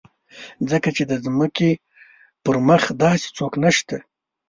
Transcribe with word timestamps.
ځکه 0.69 0.89
چې 0.95 1.03
د 1.09 1.13
ځمکې 1.25 1.71
پر 2.43 2.55
مخ 2.67 2.83
داسې 3.03 3.27
څوک 3.37 3.53
نشته. 3.63 3.97